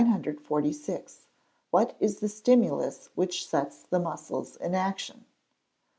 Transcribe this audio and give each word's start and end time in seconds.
_What 0.01 1.93
is 1.99 2.19
the 2.21 2.27
stimulus 2.27 3.09
which 3.13 3.47
sets 3.47 3.83
the 3.83 3.99
muscles 3.99 4.57
in 4.57 4.73
action? 4.73 5.25